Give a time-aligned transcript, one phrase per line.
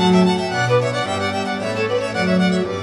[0.00, 0.30] thank
[2.74, 2.79] you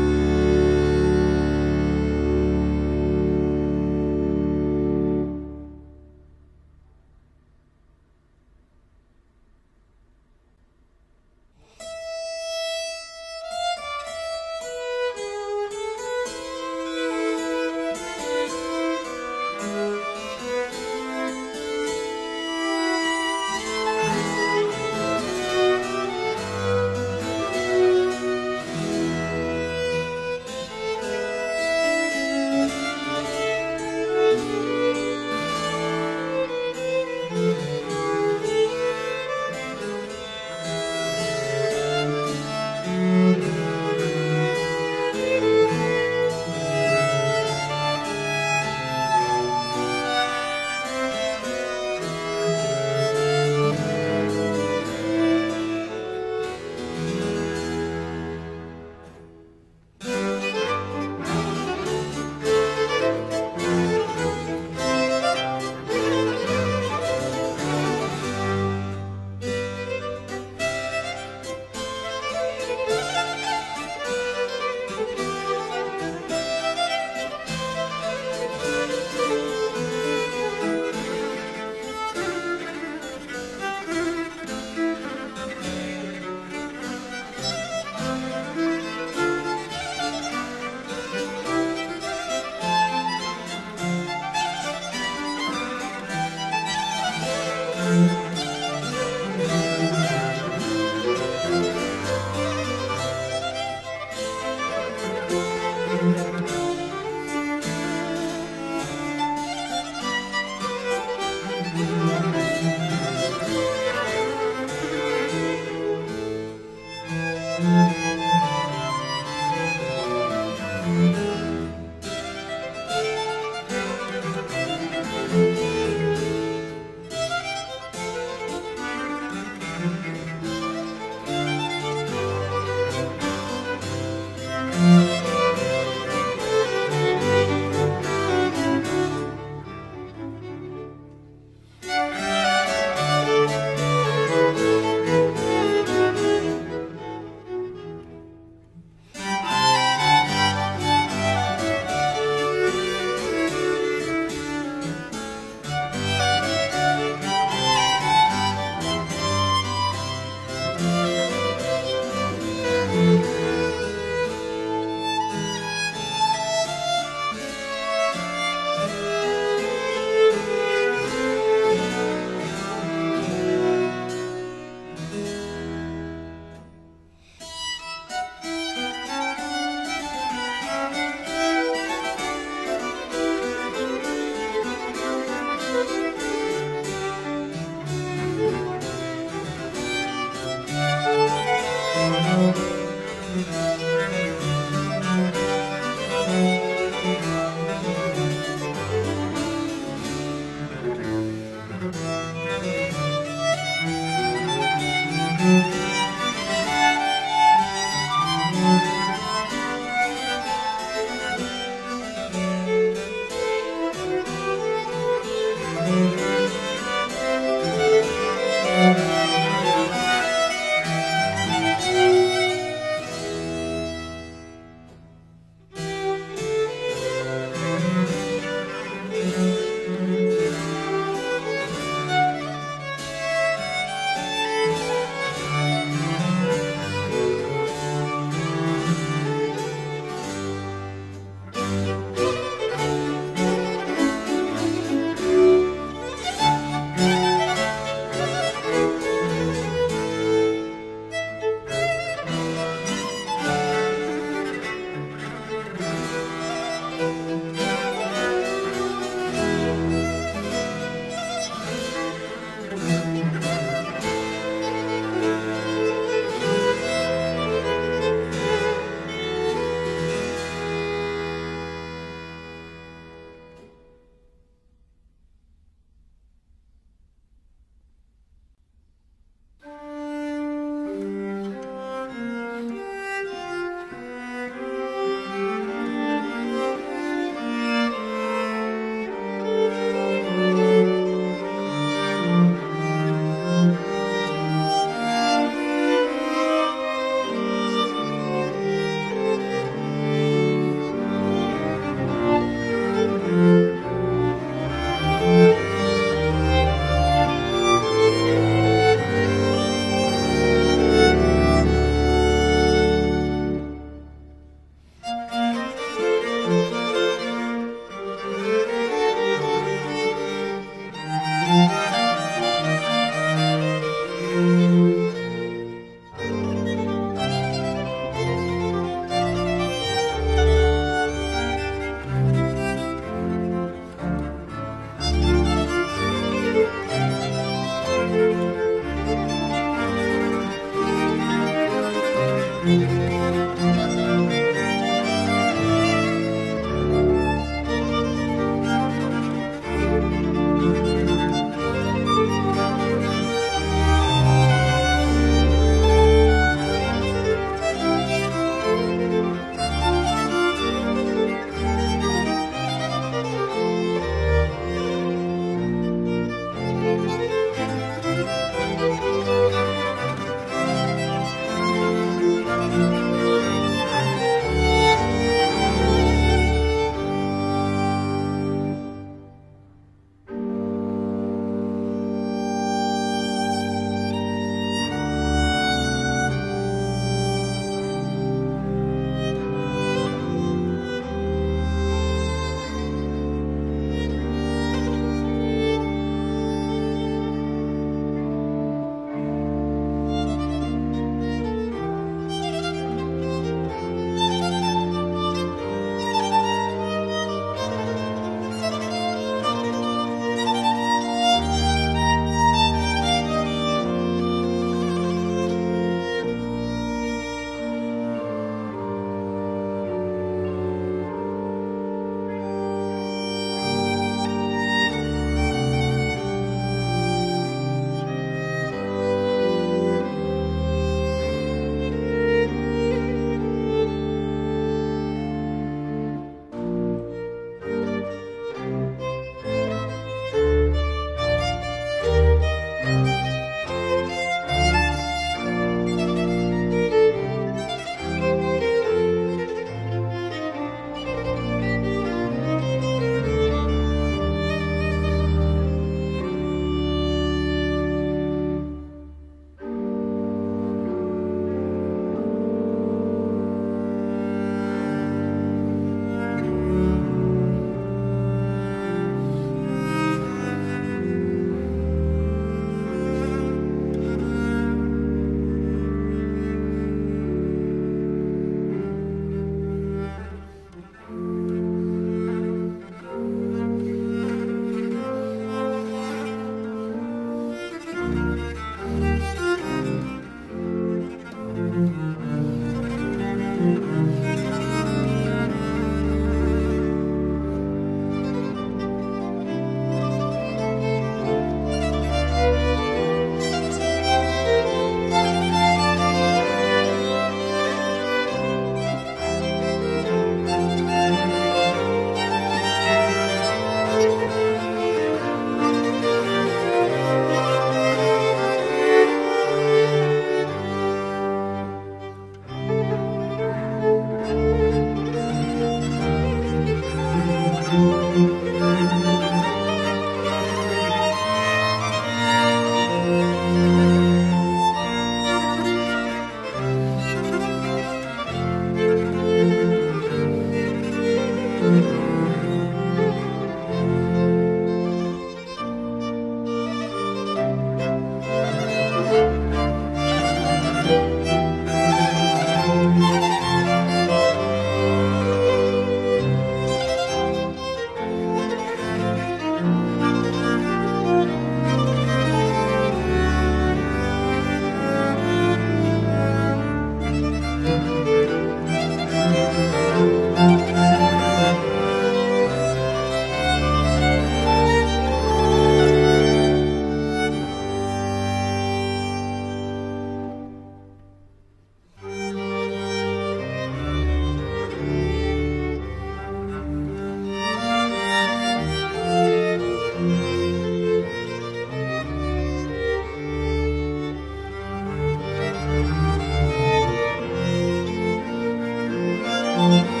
[599.61, 600.00] Música